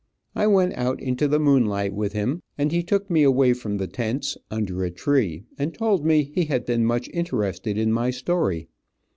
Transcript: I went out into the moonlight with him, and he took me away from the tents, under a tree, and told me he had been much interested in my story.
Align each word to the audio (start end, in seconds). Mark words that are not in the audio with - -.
I 0.35 0.47
went 0.47 0.73
out 0.75 0.99
into 0.99 1.27
the 1.27 1.37
moonlight 1.39 1.93
with 1.93 2.13
him, 2.13 2.41
and 2.57 2.71
he 2.71 2.81
took 2.81 3.07
me 3.11 3.21
away 3.21 3.53
from 3.53 3.77
the 3.77 3.85
tents, 3.85 4.35
under 4.49 4.83
a 4.83 4.89
tree, 4.89 5.43
and 5.59 5.75
told 5.75 6.03
me 6.07 6.23
he 6.33 6.45
had 6.45 6.65
been 6.65 6.85
much 6.85 7.07
interested 7.13 7.77
in 7.77 7.93
my 7.93 8.09
story. 8.09 8.67